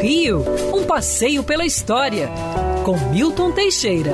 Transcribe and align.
Rio, 0.00 0.42
um 0.74 0.84
passeio 0.84 1.42
pela 1.42 1.64
história, 1.64 2.28
com 2.84 2.96
Milton 3.10 3.50
Teixeira. 3.52 4.12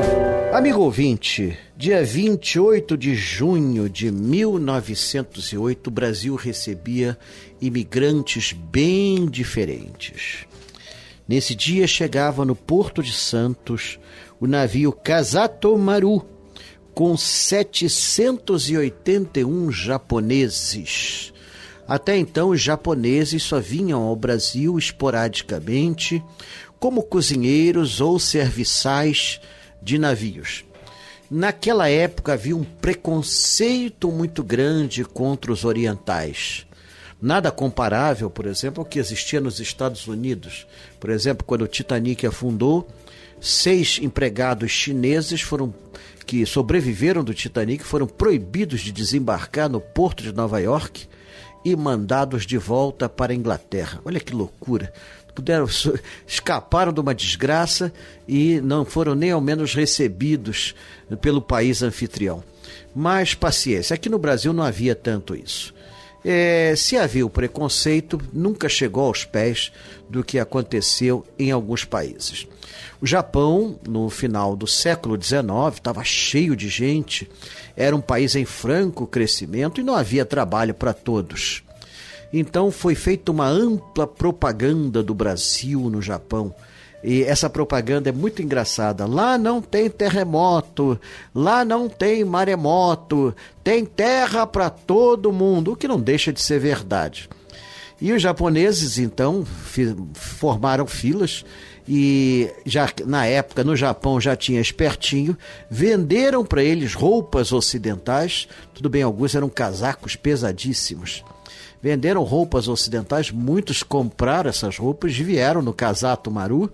Amigo 0.53 0.81
ouvinte, 0.81 1.59
dia 1.77 2.05
28 2.05 2.97
de 2.97 3.15
junho 3.15 3.89
de 3.89 4.11
1908, 4.11 5.89
o 5.89 5.91
Brasil 5.91 6.35
recebia 6.35 7.19
imigrantes 7.61 8.53
bem 8.53 9.27
diferentes. 9.27 10.47
Nesse 11.29 11.55
dia 11.55 11.87
chegava 11.87 12.45
no 12.45 12.57
Porto 12.57 13.03
de 13.03 13.13
Santos 13.13 13.99
o 14.41 14.47
navio 14.47 14.93
Kazato 14.93 15.77
Maru, 15.77 16.25
com 16.95 17.17
781 17.17 19.73
japoneses 19.73 21.32
até 21.95 22.17
então, 22.17 22.49
os 22.49 22.61
japoneses 22.63 23.43
só 23.43 23.61
vinham 23.61 24.01
ao 24.01 24.17
Brasil 24.17 24.79
esporadicamente 24.79 26.25
como 26.81 27.03
cozinheiros 27.03 28.01
ou 28.01 28.19
serviçais 28.19 29.39
de 29.83 29.99
navios. 29.99 30.65
Naquela 31.31 31.91
época 31.91 32.33
havia 32.33 32.57
um 32.57 32.65
preconceito 32.65 34.11
muito 34.11 34.43
grande 34.43 35.05
contra 35.05 35.53
os 35.53 35.67
orientais. 35.67 36.67
Nada 37.21 37.51
comparável, 37.51 38.31
por 38.31 38.47
exemplo, 38.47 38.81
ao 38.81 38.87
que 38.87 38.99
existia 38.99 39.39
nos 39.39 39.61
Estados 39.61 40.07
Unidos. 40.07 40.67
Por 40.99 41.11
exemplo, 41.11 41.45
quando 41.45 41.61
o 41.61 41.69
Titanic 41.69 42.27
afundou, 42.27 42.89
seis 43.39 43.99
empregados 44.01 44.71
chineses 44.71 45.43
foram 45.43 45.75
que 46.25 46.47
sobreviveram 46.47 47.23
do 47.23 47.35
Titanic 47.35 47.85
foram 47.85 48.07
proibidos 48.07 48.81
de 48.81 48.93
desembarcar 48.93 49.69
no 49.69 49.79
porto 49.79 50.23
de 50.23 50.33
Nova 50.33 50.59
York 50.59 51.07
e 51.65 51.75
mandados 51.77 52.47
de 52.47 52.59
volta 52.59 53.09
para 53.09 53.33
a 53.33 53.37
Inglaterra. 53.37 54.01
Olha 54.05 54.21
que 54.21 54.35
loucura. 54.35 54.93
Puderam, 55.35 55.67
escaparam 56.27 56.93
de 56.93 57.01
uma 57.01 57.15
desgraça 57.15 57.93
e 58.29 58.61
não 58.61 58.85
foram 58.85 59.15
nem 59.15 59.31
ao 59.31 59.41
menos 59.41 59.75
recebidos 59.75 60.75
pelo 61.21 61.41
país 61.41 61.83
anfitrião. 61.83 62.45
Mas 62.95 63.35
paciência, 63.35 63.95
aqui 63.95 64.09
no 64.09 64.19
Brasil 64.19 64.53
não 64.53 64.63
havia 64.63 64.95
tanto 64.95 65.35
isso. 65.35 65.75
É, 66.25 66.75
se 66.77 66.97
havia 66.97 67.27
o 67.27 67.31
preconceito, 67.31 68.21
nunca 68.33 68.69
chegou 68.69 69.07
aos 69.07 69.25
pés 69.25 69.73
do 70.09 70.23
que 70.23 70.39
aconteceu 70.39 71.27
em 71.39 71.51
alguns 71.51 71.85
países. 71.85 72.47
O 73.01 73.07
Japão, 73.07 73.79
no 73.89 74.09
final 74.09 74.55
do 74.55 74.67
século 74.67 75.21
XIX, 75.21 75.43
estava 75.75 76.05
cheio 76.05 76.55
de 76.55 76.69
gente, 76.69 77.29
era 77.77 77.97
um 77.97 78.01
país 78.01 78.37
em 78.37 78.45
franco 78.45 79.07
crescimento 79.07 79.81
e 79.81 79.85
não 79.85 79.97
havia 79.97 80.25
trabalho 80.25 80.73
para 80.73 80.93
todos. 80.93 81.65
Então 82.33 82.71
foi 82.71 82.95
feita 82.95 83.33
uma 83.33 83.47
ampla 83.47 84.07
propaganda 84.07 85.03
do 85.03 85.15
Brasil 85.15 85.91
no 85.91 86.01
Japão. 86.01 86.55
E 87.03 87.25
essa 87.25 87.51
propaganda 87.51 88.09
é 88.09 88.13
muito 88.13 88.43
engraçada. 88.43 89.07
Lá 89.07 89.37
não 89.37 89.61
tem 89.61 89.91
terremoto, 89.91 90.99
lá 91.35 91.65
não 91.65 91.89
tem 91.89 92.25
maremoto, 92.25 93.35
tem 93.63 93.85
terra 93.85 94.47
para 94.47 94.71
todo 94.71 95.33
mundo, 95.33 95.73
o 95.73 95.77
que 95.77 95.89
não 95.89 96.01
deixa 96.01 96.33
de 96.33 96.41
ser 96.41 96.59
verdade. 96.61 97.29
E 98.03 98.13
os 98.13 98.21
japoneses 98.21 98.99
então 98.99 99.47
formaram 100.13 100.89
filas 100.89 101.45
e 101.89 102.51
já 102.67 102.89
na 103.07 103.27
época 103.27 103.63
no 103.63 103.77
Japão 103.77 104.21
já 104.21 104.35
tinha 104.35 104.61
espertinho, 104.61 105.39
venderam 105.71 106.45
para 106.45 106.65
eles 106.65 106.95
roupas 106.95 107.53
ocidentais. 107.53 108.49
Tudo 108.75 108.91
bem, 108.91 109.03
alguns 109.03 109.37
eram 109.37 109.49
casacos 109.49 110.17
pesadíssimos. 110.17 111.23
Venderam 111.81 112.25
roupas 112.25 112.67
ocidentais, 112.67 113.31
muitos 113.31 113.85
compraram 113.85 114.51
essas 114.51 114.77
roupas, 114.77 115.17
vieram 115.17 115.63
no 115.63 115.73
Casato 115.73 116.29
Maru 116.29 116.73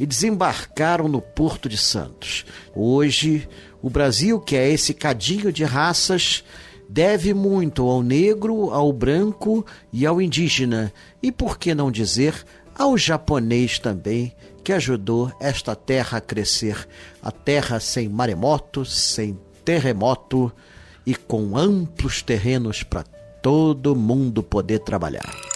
e 0.00 0.04
desembarcaram 0.04 1.06
no 1.06 1.20
Porto 1.20 1.68
de 1.68 1.78
Santos. 1.78 2.44
Hoje, 2.74 3.48
o 3.80 3.88
Brasil, 3.88 4.40
que 4.40 4.56
é 4.56 4.68
esse 4.68 4.92
cadinho 4.92 5.52
de 5.52 5.62
raças, 5.62 6.42
deve 6.88 7.34
muito 7.34 7.88
ao 7.88 8.02
negro, 8.02 8.70
ao 8.70 8.92
branco 8.92 9.64
e 9.92 10.06
ao 10.06 10.20
indígena, 10.20 10.92
e 11.22 11.32
por 11.32 11.58
que 11.58 11.74
não 11.74 11.90
dizer 11.90 12.44
ao 12.74 12.96
japonês 12.96 13.78
também, 13.78 14.32
que 14.62 14.72
ajudou 14.72 15.32
esta 15.40 15.74
terra 15.74 16.18
a 16.18 16.20
crescer, 16.20 16.88
a 17.22 17.30
terra 17.30 17.80
sem 17.80 18.08
maremoto, 18.08 18.84
sem 18.84 19.38
terremoto 19.64 20.52
e 21.06 21.14
com 21.14 21.56
amplos 21.56 22.20
terrenos 22.20 22.82
para 22.82 23.04
todo 23.40 23.94
mundo 23.94 24.42
poder 24.42 24.80
trabalhar. 24.80 25.55